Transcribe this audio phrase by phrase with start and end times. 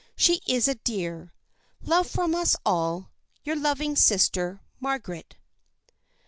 [0.15, 1.31] She is a dear.
[1.83, 3.11] Love from us all."
[3.45, 5.35] Your loving sister," Margaret."